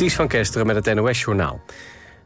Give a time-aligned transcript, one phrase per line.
[0.00, 1.60] Ties van Kesteren met het NOS-journaal.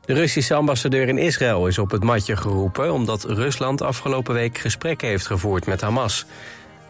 [0.04, 2.92] De Russische ambassadeur in Israël is op het matje geroepen...
[2.92, 6.26] omdat Rusland afgelopen week gesprekken heeft gevoerd met Hamas.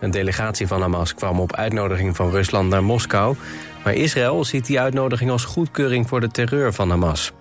[0.01, 3.37] Een delegatie van Hamas kwam op uitnodiging van Rusland naar Moskou...
[3.85, 7.32] maar Israël ziet die uitnodiging als goedkeuring voor de terreur van Hamas.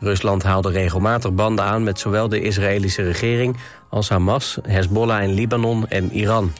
[0.00, 3.56] Rusland haalde regelmatig banden aan met zowel de Israëlische regering...
[3.88, 6.52] als Hamas, Hezbollah in Libanon en Iran.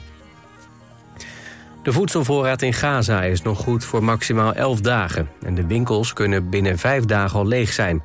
[1.88, 5.28] De voedselvoorraad in Gaza is nog goed voor maximaal 11 dagen...
[5.42, 8.02] en de winkels kunnen binnen vijf dagen al leeg zijn.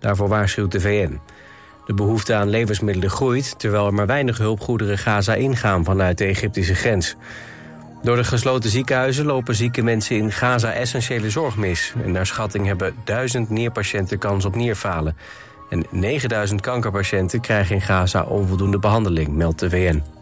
[0.00, 1.20] Daarvoor waarschuwt de VN.
[1.86, 3.58] De behoefte aan levensmiddelen groeit...
[3.58, 7.16] terwijl er maar weinig hulpgoederen Gaza ingaan vanuit de Egyptische grens.
[8.02, 11.94] Door de gesloten ziekenhuizen lopen zieke mensen in Gaza essentiële zorg mis.
[12.04, 15.16] En naar schatting hebben duizend nierpatiënten kans op nierfalen.
[15.70, 20.15] En 9000 kankerpatiënten krijgen in Gaza onvoldoende behandeling, meldt de VN.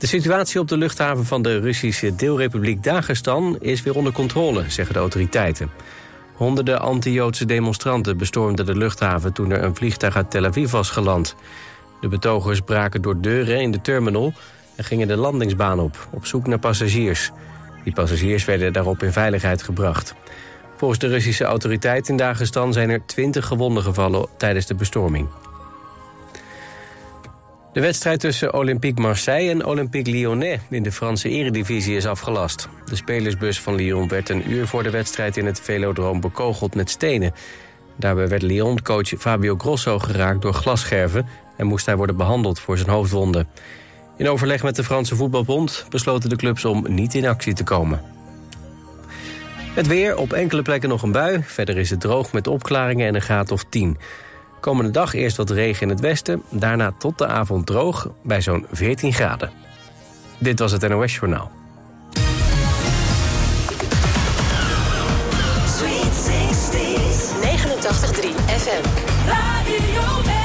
[0.00, 4.94] De situatie op de luchthaven van de Russische deelrepubliek Dagestan is weer onder controle, zeggen
[4.94, 5.70] de autoriteiten.
[6.34, 11.34] Honderden anti-Joodse demonstranten bestormden de luchthaven toen er een vliegtuig uit Tel Aviv was geland.
[12.00, 14.32] De betogers braken door deuren in de terminal
[14.76, 17.30] en gingen de landingsbaan op, op zoek naar passagiers.
[17.84, 20.14] Die passagiers werden daarop in veiligheid gebracht.
[20.76, 25.28] Volgens de Russische autoriteiten in Dagestan zijn er 20 gewonden gevallen tijdens de bestorming.
[27.72, 32.68] De wedstrijd tussen Olympique Marseille en Olympique Lyonnais in de Franse eredivisie is afgelast.
[32.84, 36.90] De spelersbus van Lyon werd een uur voor de wedstrijd in het velodroom bekogeld met
[36.90, 37.34] stenen.
[37.96, 42.90] Daarbij werd Lyon-coach Fabio Grosso geraakt door glasscherven en moest hij worden behandeld voor zijn
[42.90, 43.48] hoofdwonden.
[44.16, 48.02] In overleg met de Franse voetbalbond besloten de clubs om niet in actie te komen.
[49.74, 51.42] Het weer, op enkele plekken nog een bui.
[51.42, 53.98] Verder is het droog met opklaringen en een graad of 10.
[54.60, 58.66] Komende dag eerst wat regen in het westen, daarna tot de avond droog bij zo'n
[58.72, 59.50] 14 graden.
[60.38, 61.50] Dit was het NOS Journaal.
[65.66, 68.84] Sweet 60s, 89.3 FM.
[69.26, 70.39] Radio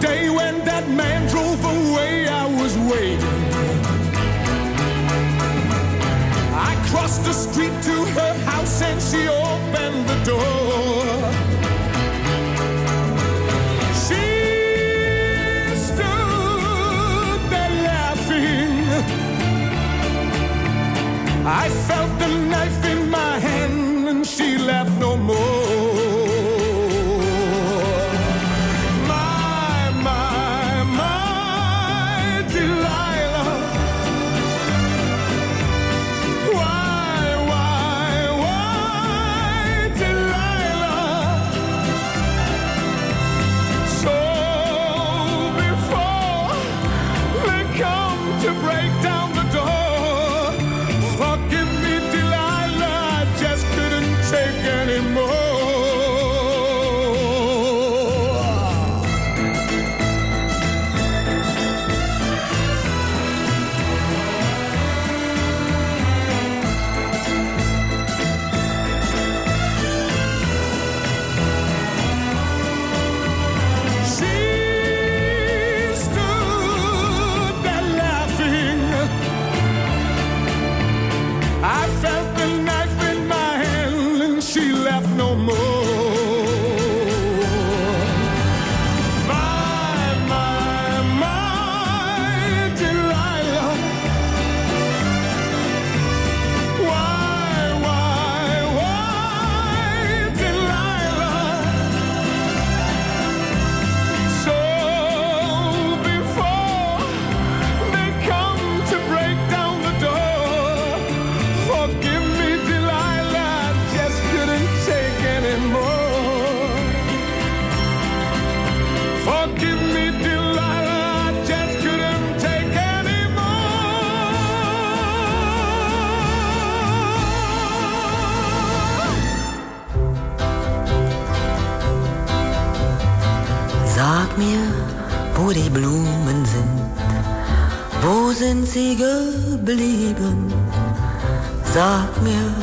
[0.00, 3.20] day when that man drove away, I was waiting.
[6.68, 9.28] I crossed the street to her house and she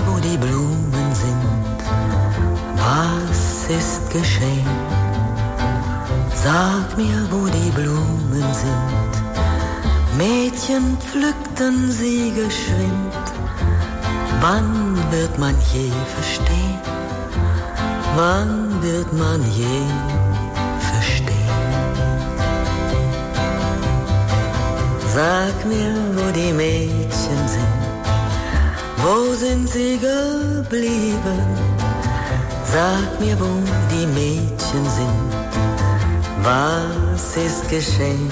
[0.05, 1.79] wo die Blumen sind.
[2.75, 4.77] Was ist geschehen?
[6.43, 9.13] Sag mir, wo die Blumen sind.
[10.17, 13.25] Mädchen pflückten sie geschwind.
[14.41, 16.79] Wann wird man je verstehen?
[18.15, 19.77] Wann wird man je
[20.89, 21.37] verstehen?
[25.13, 27.66] Sag mir, wo die Mädchen sind.
[29.07, 31.39] Wo sind sie geblieben?
[32.73, 33.51] Sag mir, wo
[33.89, 35.31] die Mädchen sind.
[36.43, 38.29] Was ist geschehen?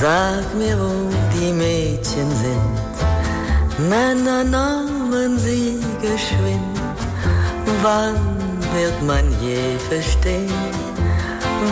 [0.00, 0.92] Sag mir, wo
[1.34, 3.88] die Mädchen sind.
[3.90, 6.78] Männer nahmen sie geschwind.
[7.82, 8.16] Wann
[8.72, 10.50] wird man je verstehen?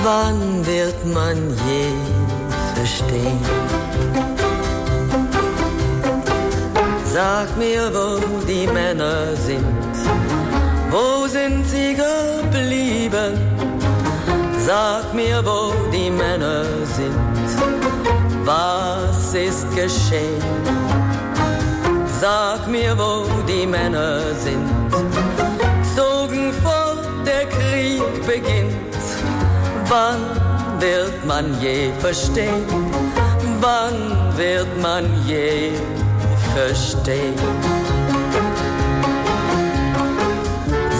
[0.05, 1.85] Wann wird man je
[2.75, 4.42] verstehen?
[7.13, 9.67] Sag mir, wo die Männer sind.
[10.91, 13.35] Wo sind sie geblieben?
[14.59, 16.65] Sag mir, wo die Männer
[16.97, 17.15] sind.
[18.47, 20.43] Was ist geschehen?
[22.19, 24.67] Sag mir, wo die Männer sind.
[25.95, 29.03] Zogen vor, der Krieg beginnt.
[29.87, 30.23] Wann
[30.81, 32.65] wird man je verstehen?
[33.61, 33.99] Wann
[34.39, 35.73] wird man je
[36.55, 37.35] verstehen?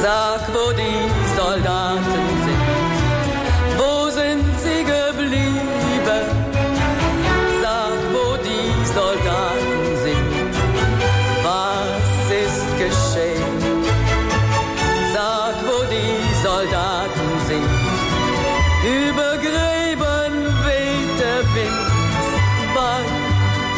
[0.03, 2.32] Sag, wo die Soldaten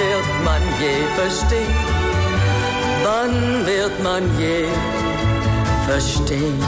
[0.04, 1.76] wird man je verstehen?
[3.04, 4.66] Wann wird man je
[5.86, 6.60] verstehen?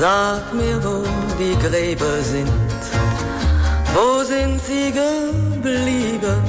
[0.00, 0.96] Sag mir, wo
[1.40, 2.50] die Gräber sind.
[3.94, 6.40] Wo sind sie geblieben?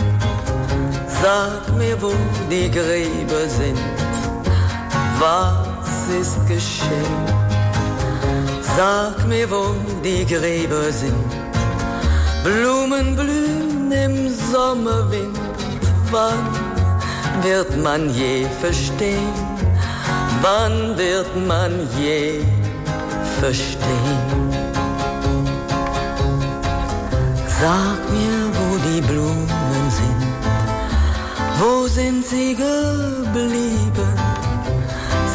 [1.22, 2.14] Sag mir, wo
[2.52, 3.80] die Gräber sind.
[5.20, 7.26] Was ist geschehen?
[8.78, 9.64] Sag mir, wo
[10.04, 11.35] die Gräber sind.
[12.46, 15.40] Blumen blühen im Sommerwind.
[16.12, 16.44] Wann
[17.42, 19.34] wird man je verstehen?
[20.44, 22.42] Wann wird man je
[23.40, 24.52] verstehen?
[27.60, 30.24] Sag mir, wo die Blumen sind.
[31.60, 34.14] Wo sind sie geblieben?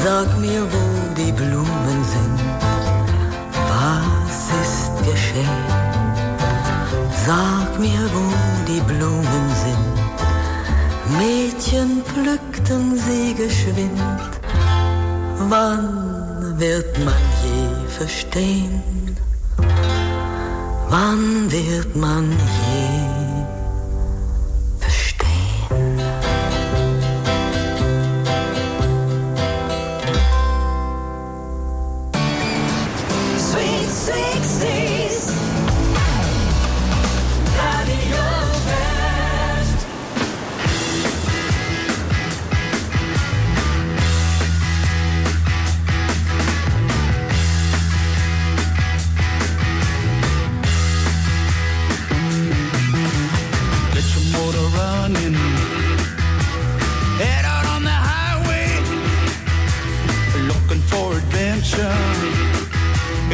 [0.05, 0.85] Sag mir, wo
[1.17, 2.41] die Blumen sind.
[3.69, 5.80] Was ist geschehen?
[7.31, 8.27] Sag mir, wo
[8.69, 9.97] die Blumen sind.
[11.21, 14.31] Mädchen pflückten sie geschwind.
[15.49, 18.83] Wann wird man je verstehen?
[20.89, 22.25] Wann wird man
[22.63, 23.00] je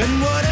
[0.07, 0.46] And what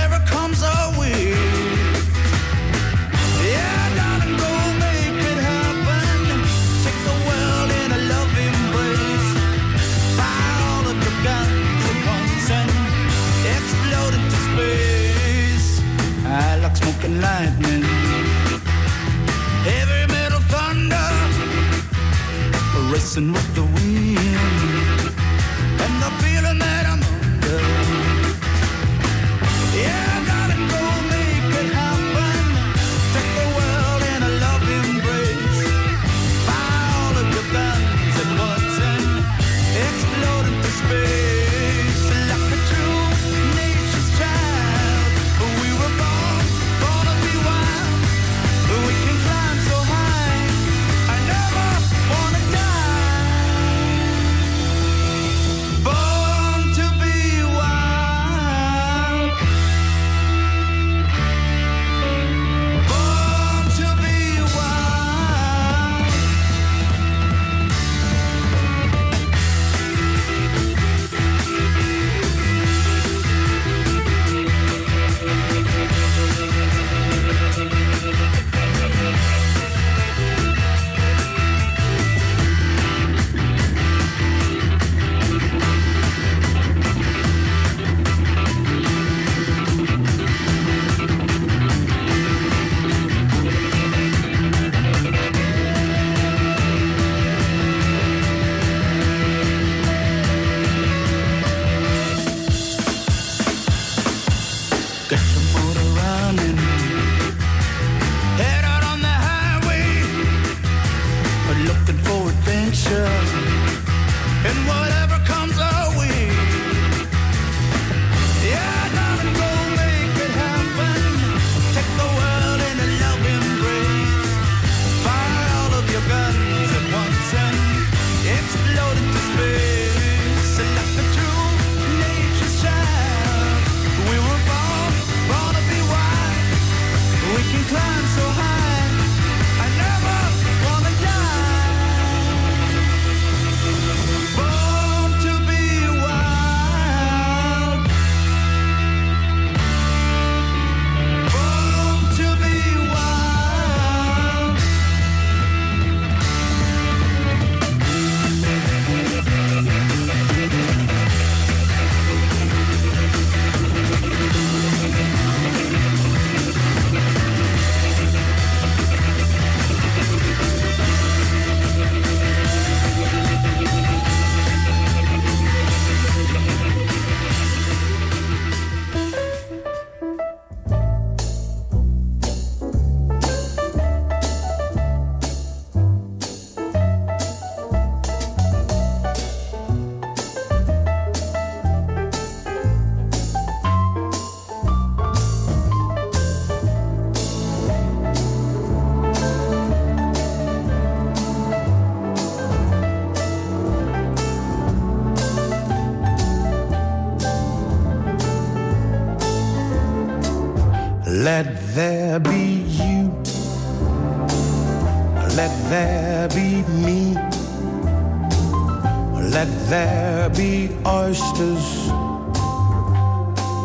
[219.35, 221.89] Let there be oysters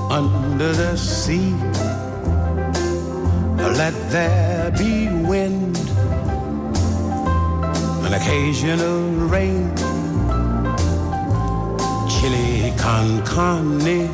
[0.10, 1.54] under the sea.
[3.78, 5.78] Let there be wind,
[8.04, 9.72] an occasional rain,
[12.10, 14.10] chili con carne,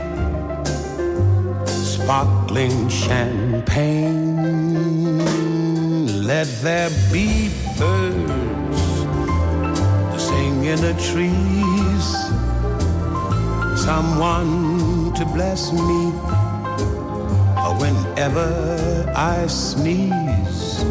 [1.66, 4.26] sparkling champagne.
[6.28, 8.65] Let there be birds
[10.68, 12.06] in the trees,
[13.86, 16.12] someone to bless me
[17.80, 20.84] whenever I sneeze.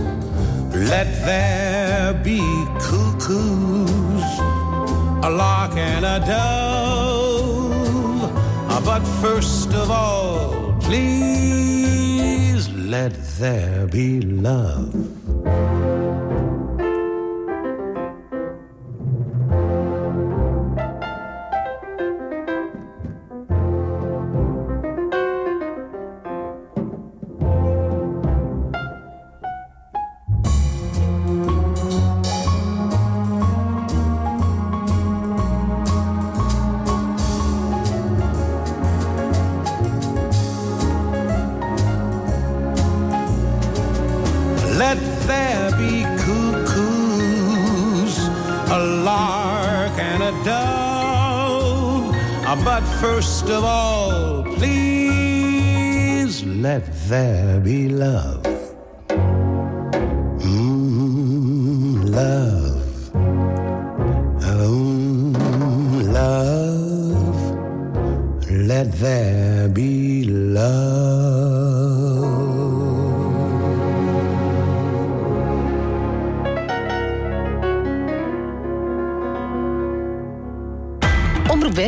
[0.73, 2.41] Let there be
[2.81, 4.29] cuckoos,
[5.25, 7.73] a lark and a dove.
[8.71, 15.24] Ah, but first of all, please let there be love.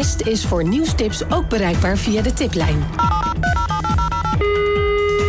[0.07, 2.85] West is voor nieuwstips ook bereikbaar via de tiplijn.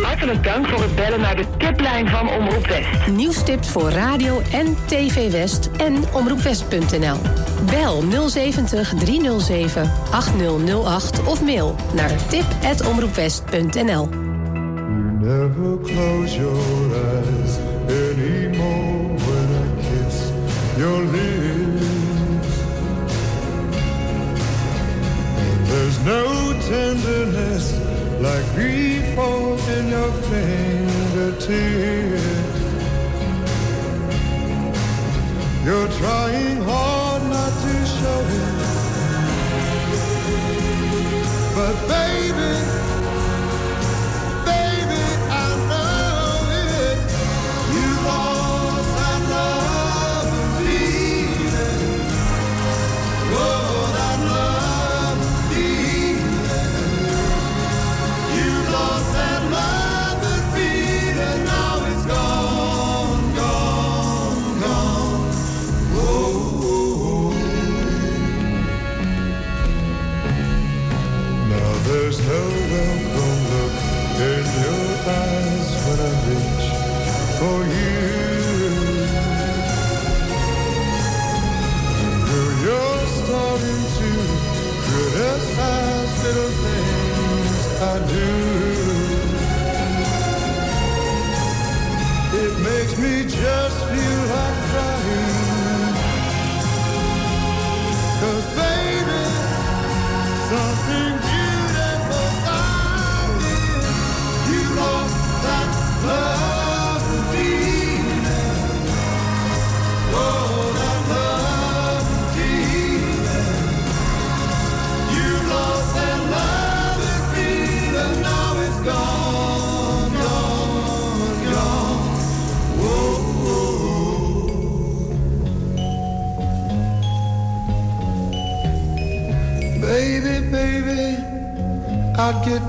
[0.02, 3.06] Hartelijk dank voor het bellen naar de tiplijn van Omroep West.
[3.06, 7.16] Nieuwstips voor radio en TV West en omroepwest.nl.
[7.70, 14.08] Bel 070 307 8008 of mail naar tip@omroepwest.nl.
[15.20, 16.58] Never close your
[16.94, 17.58] eyes
[17.88, 20.16] anymore when I kiss
[20.76, 21.47] your lips.
[26.04, 27.72] No tenderness
[28.20, 29.04] like grief
[29.76, 31.48] in your fingertips.
[35.64, 38.54] You're trying hard not to show it,
[41.54, 41.76] but.
[41.88, 42.52] Baby,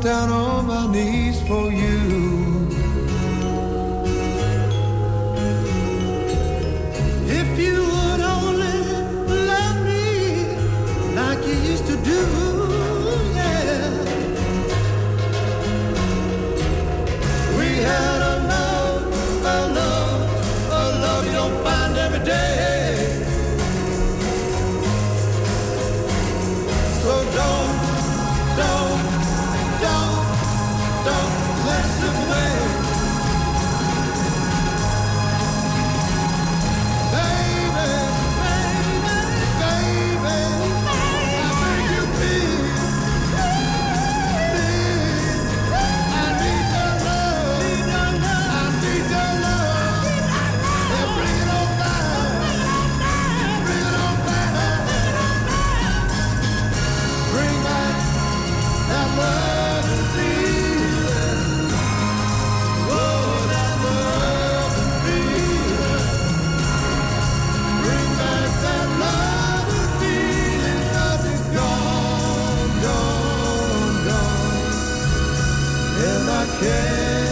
[0.01, 0.58] down on
[76.61, 77.28] care.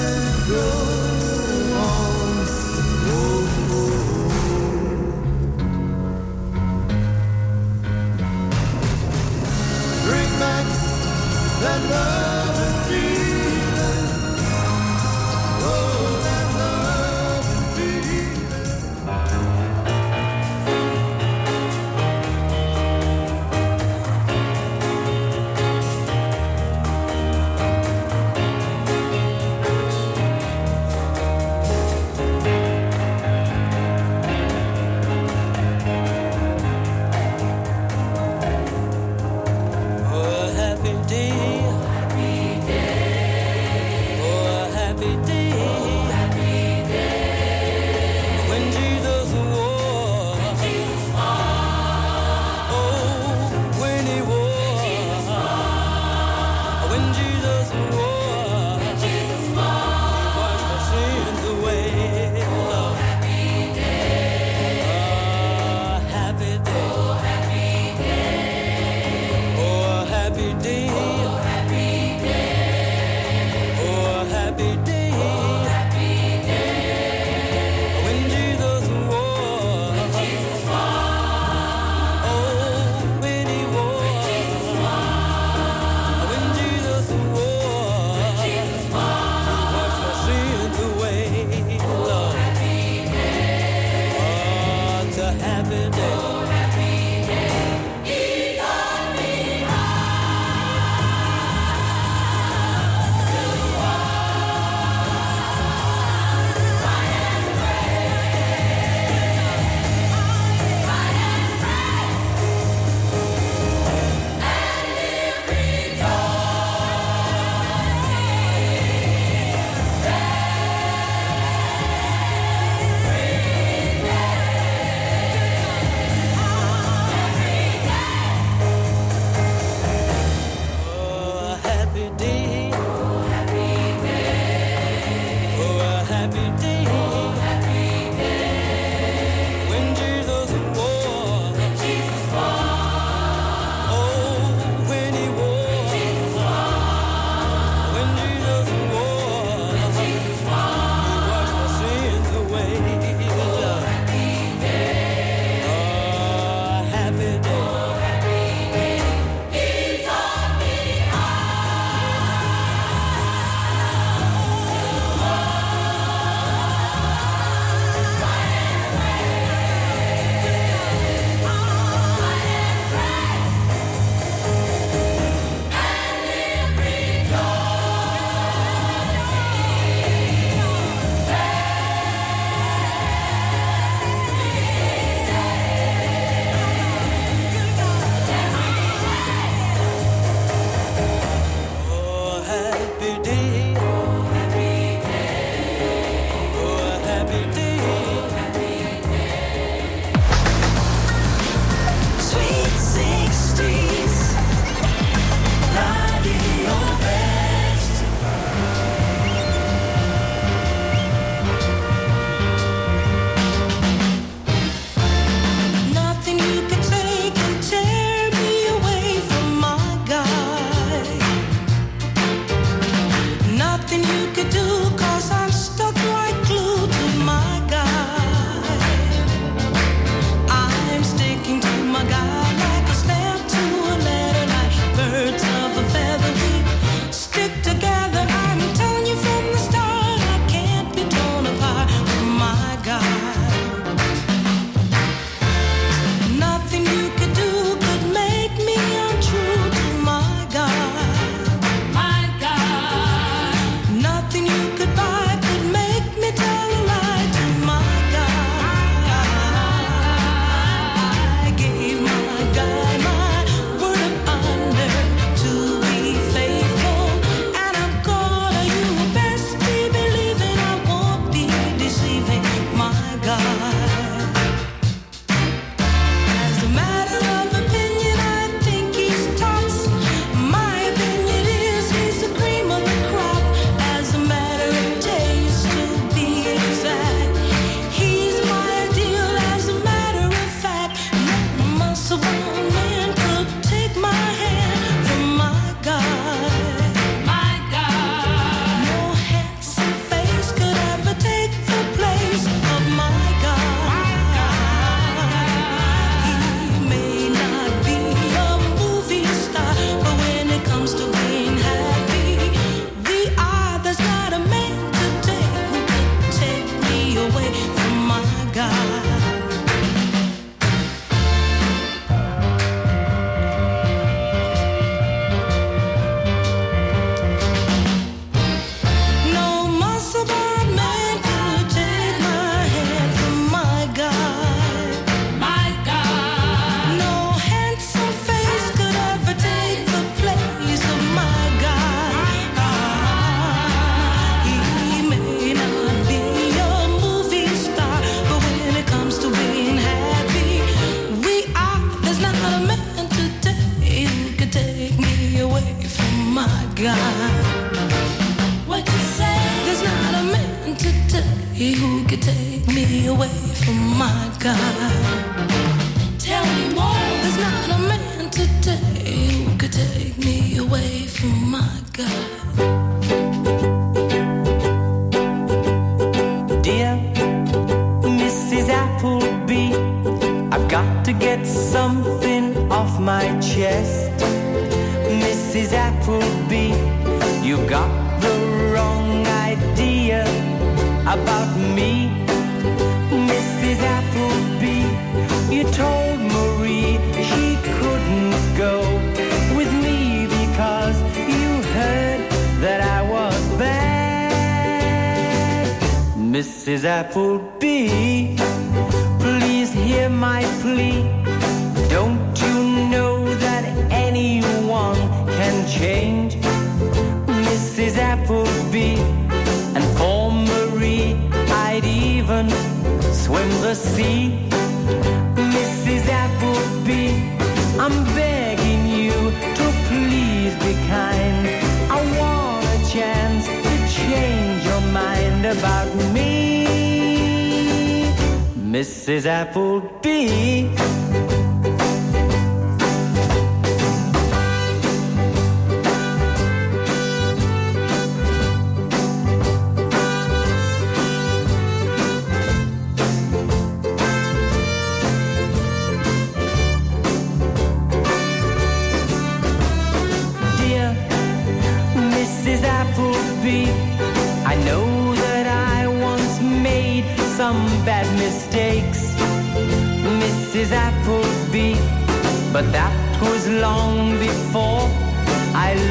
[224.07, 224.76] You could do,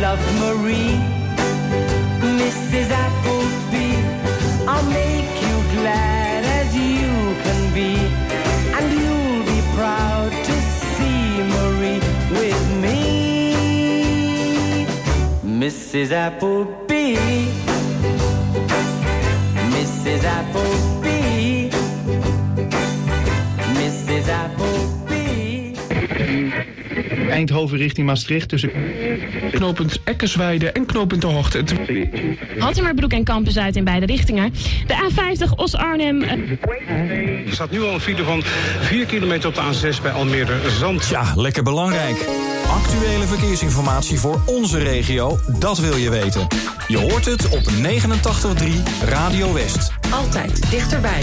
[0.07, 0.97] loved Marie,
[2.41, 2.89] Mrs.
[3.05, 3.91] Appleby.
[4.73, 7.11] I'll make you glad as you
[7.45, 7.93] can be,
[8.77, 10.55] and you'll be proud to
[10.93, 11.23] see
[11.55, 12.03] Marie
[12.41, 13.03] with me,
[15.63, 16.09] Mrs.
[16.13, 17.17] Appleby.
[19.77, 20.23] Mrs.
[20.39, 21.71] Appleby.
[23.81, 24.27] Mrs.
[24.43, 25.75] Appleby.
[27.33, 28.71] Eindhoven richting Maastricht tussen
[29.57, 31.65] knooppunt Ekkersweide en knooppunt De Hoogte.
[32.59, 34.53] Hattemerbroek en Campus uit in beide richtingen.
[34.87, 36.23] De A50 Os-Arnhem.
[36.23, 38.43] Eh, er staat nu al een file van
[38.81, 41.07] 4 kilometer op de A6 bij Almere Zand.
[41.07, 42.29] Ja, lekker belangrijk.
[42.69, 46.47] Actuele verkeersinformatie voor onze regio, dat wil je weten.
[46.89, 49.93] Je hoort het op 89.3 Radio West.
[50.11, 51.23] Altijd dichterbij.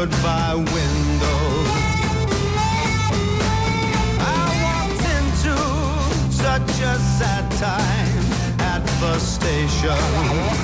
[0.00, 1.40] goodbye window.
[4.20, 5.56] I walked into
[6.30, 8.24] such a sad time
[8.60, 10.55] at the station.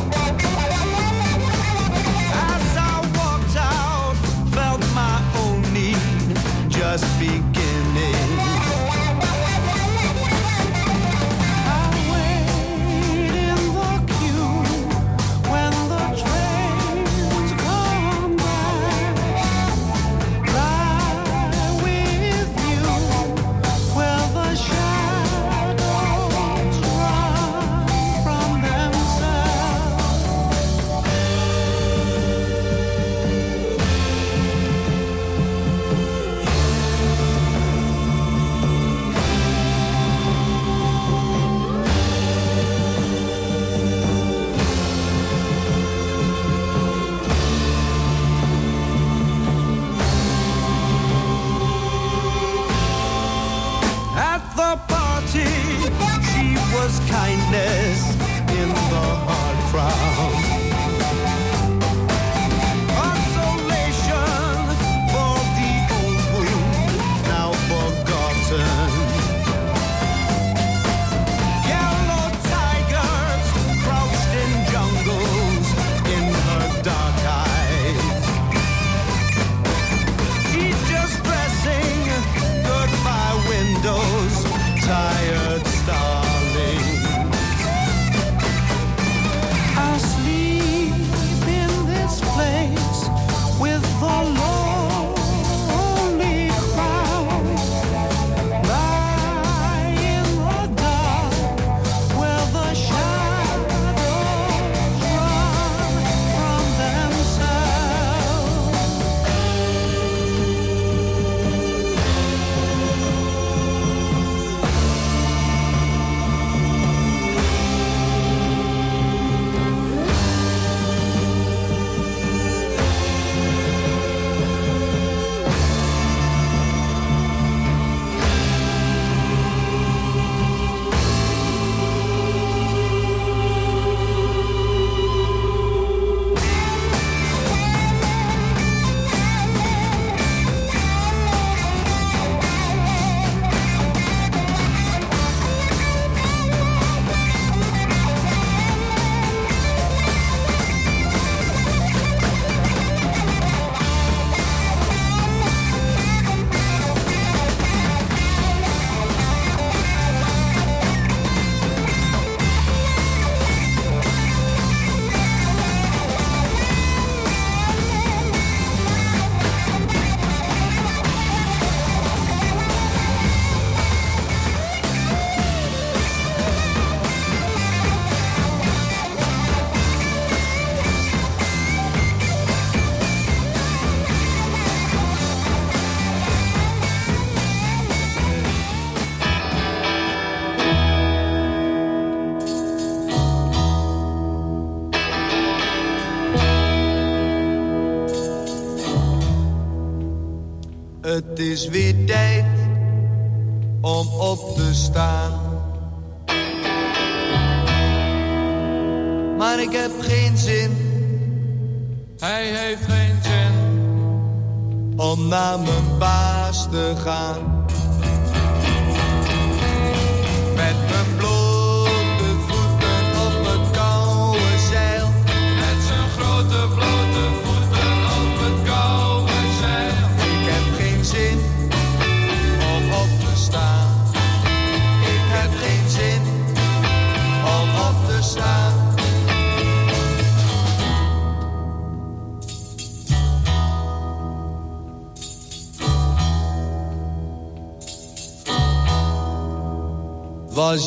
[201.53, 202.42] is weer.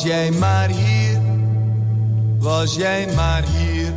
[0.06, 1.20] jij maar hier,
[2.38, 3.92] was jij maar hier.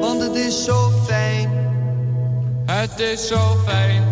[0.00, 1.50] Want het is zo fijn,
[2.66, 4.02] het is zo fijn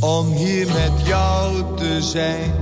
[0.00, 2.52] om hier met jou te zijn.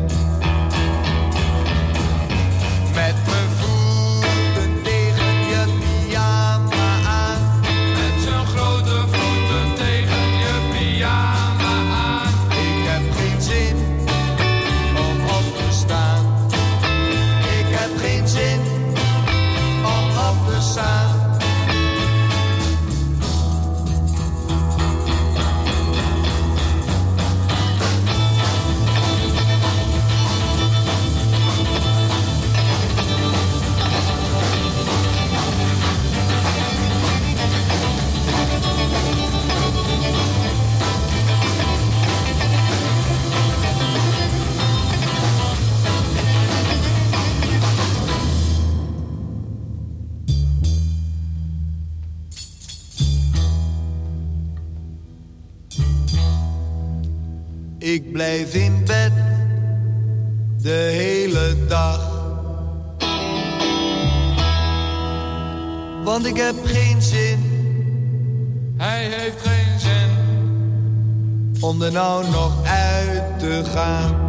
[66.37, 67.39] ik heb geen zin.
[68.77, 70.11] Hij heeft geen zin.
[71.61, 74.26] Om er nou nog uit te gaan.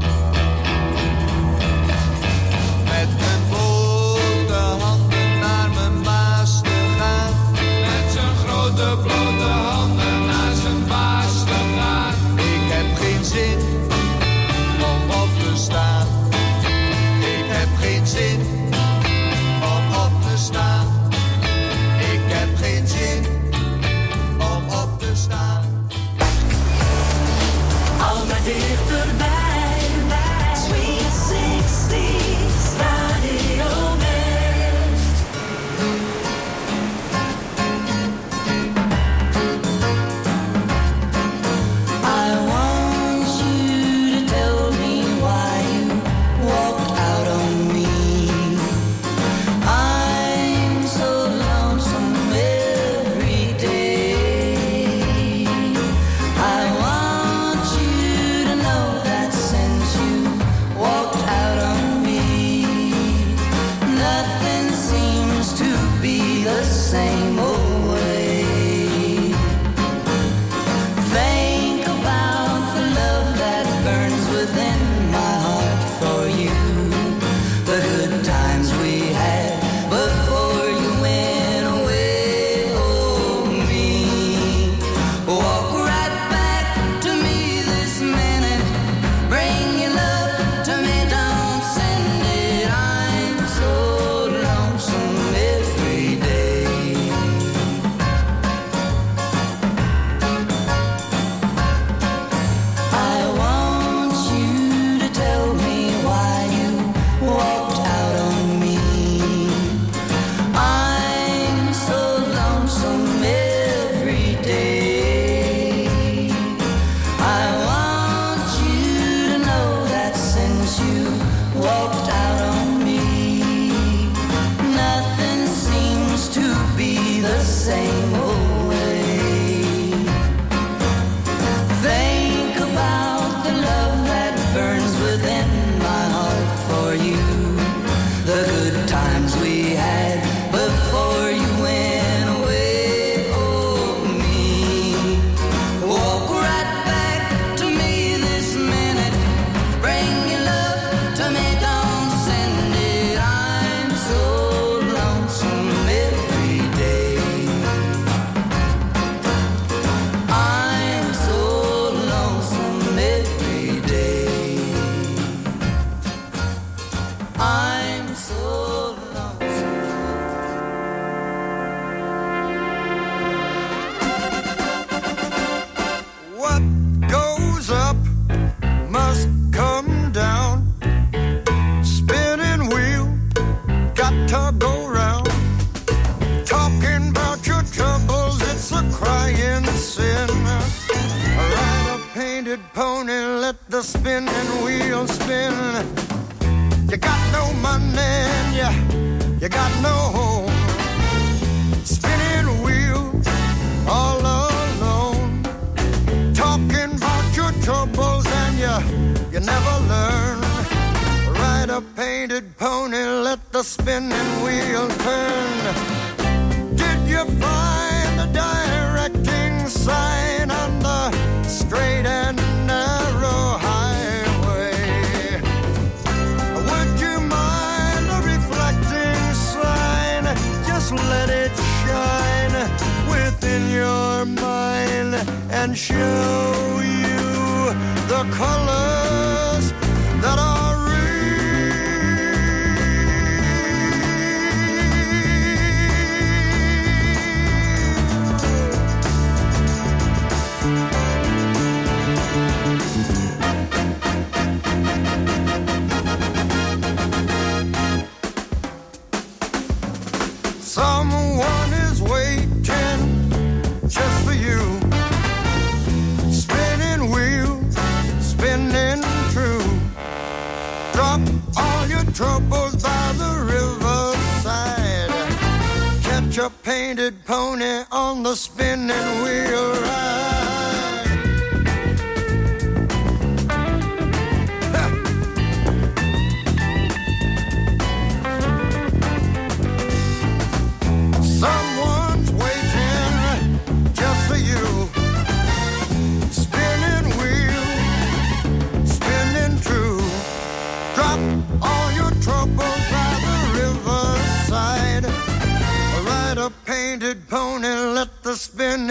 [276.87, 280.46] painted pony on the spinning wheel ride.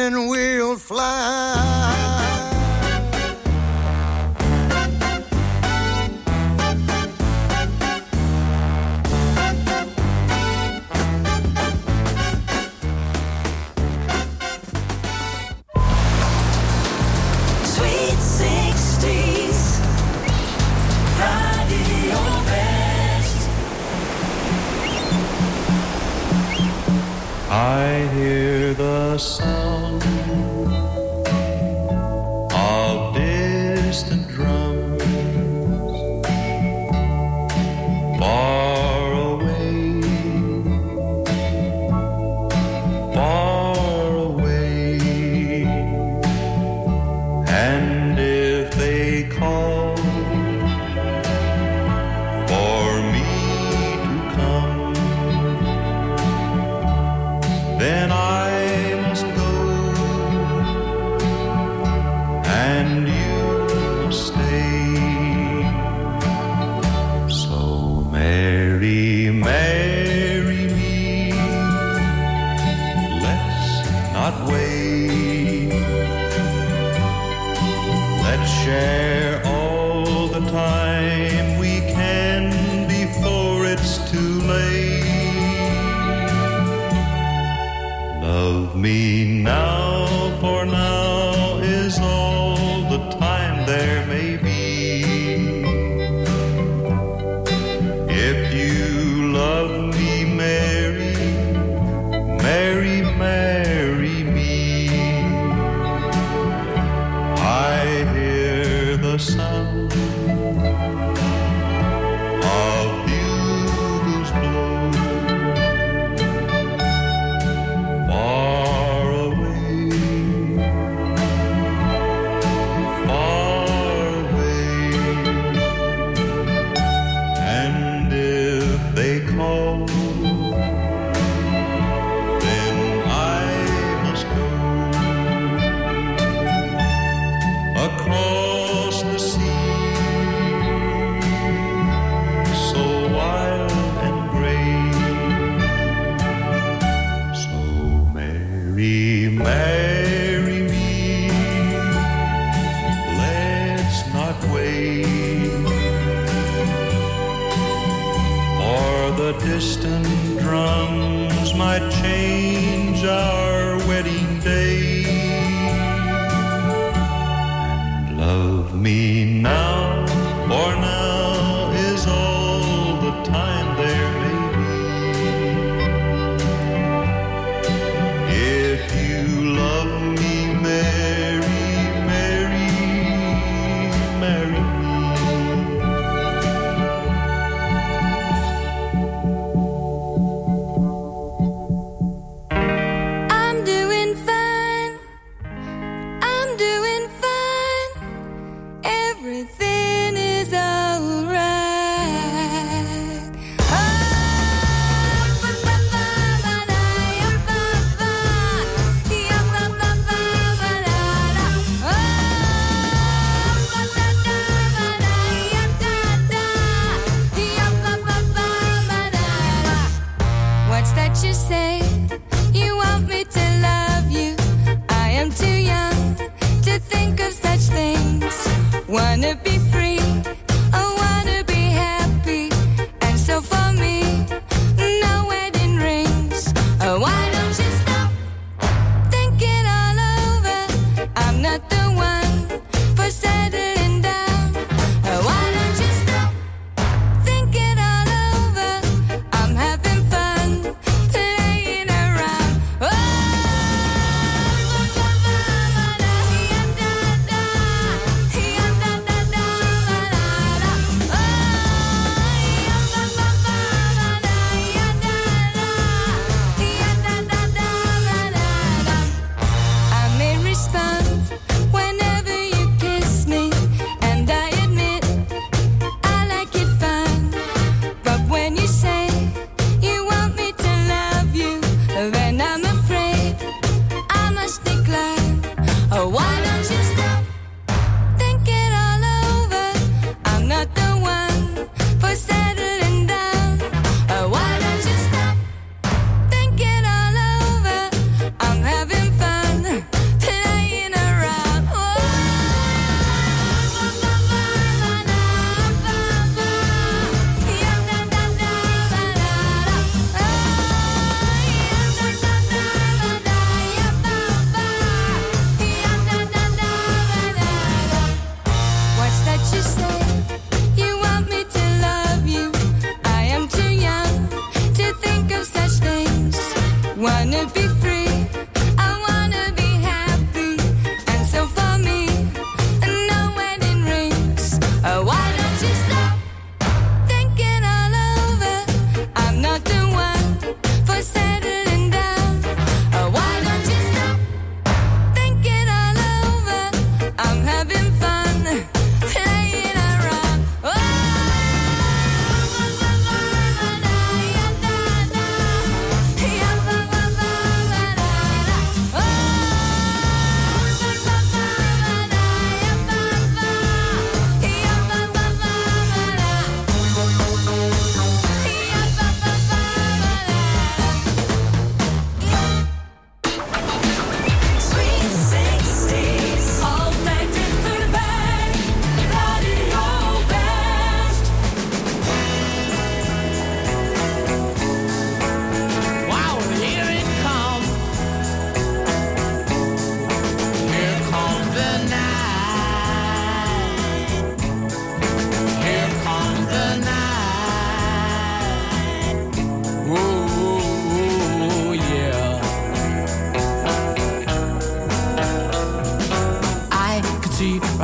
[0.07, 1.76] and we'll fly.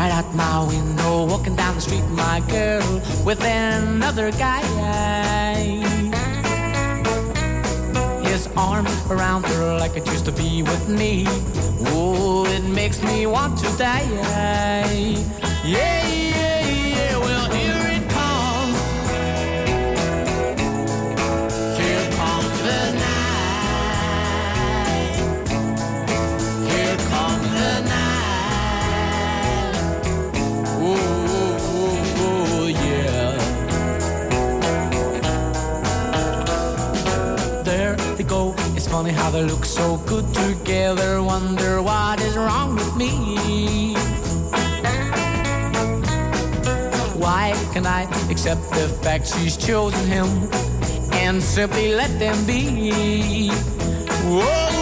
[0.03, 2.89] right out my window, walking down the street, my girl,
[3.25, 4.63] with another guy.
[8.25, 11.25] His arms around her like it used to be with me.
[11.95, 14.09] Oh, it makes me want to die.
[15.65, 16.22] Yeah.
[39.03, 41.21] Funny how they look so good together.
[41.21, 43.95] Wonder what is wrong with me.
[47.19, 50.29] Why can I accept the fact she's chosen him
[51.15, 53.51] and simply let them be?
[54.25, 54.82] Whoa,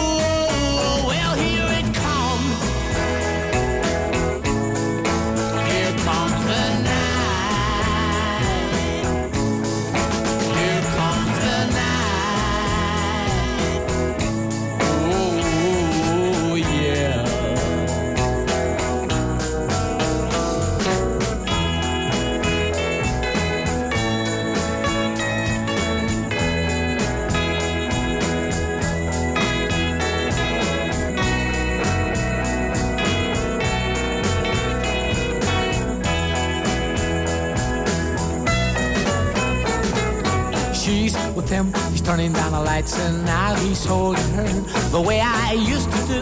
[45.51, 46.21] I used to do.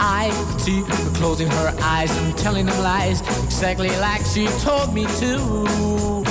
[0.00, 4.94] I could see her closing her eyes and telling him lies, exactly like she told
[4.94, 6.24] me to.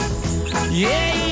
[0.71, 1.30] Yeah,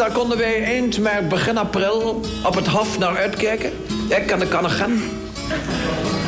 [0.00, 3.72] daar konden wij eind maar begin april op het hof naar uitkijken.
[4.08, 5.02] Ik en de Kannegen.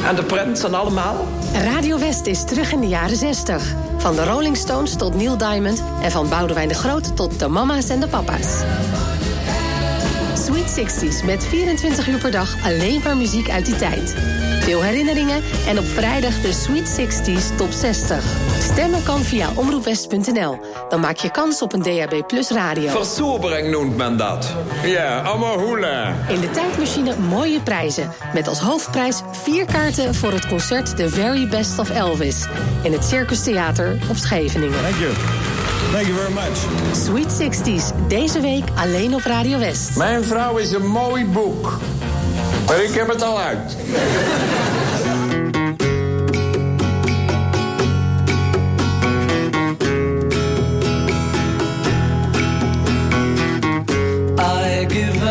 [0.07, 1.27] En de prins en allemaal.
[1.55, 3.75] Radio West is terug in de jaren 60.
[3.97, 7.89] Van de Rolling Stones tot Neil Diamond en van Boudewijn de Groot tot de mama's
[7.89, 8.63] en de papa's.
[10.67, 14.15] Sweet 60s met 24 uur per dag alleen maar muziek uit die tijd.
[14.61, 18.25] Veel herinneringen en op vrijdag de Sweet 60s top 60.
[18.59, 20.61] Stemmen kan via omroepwest.nl.
[20.89, 22.91] Dan maak je kans op een DAB Plus radio.
[22.91, 24.55] Versobering noemt men dat.
[24.85, 26.15] Ja, allemaal hoela.
[26.29, 28.13] In de tijdmachine mooie prijzen.
[28.35, 32.47] Met als hoofdprijs vier kaarten voor het concert The Very Best of Elvis.
[32.83, 34.81] In het Circus Theater op Scheveningen.
[34.81, 35.62] Thank you.
[35.91, 36.57] Thank you very much.
[36.93, 39.97] Sweet 60s, deze week alleen op Radio West.
[39.97, 41.79] Mijn vrouw is een mooi boek.
[42.67, 43.77] Maar ik heb het al uit.
[54.39, 55.22] I give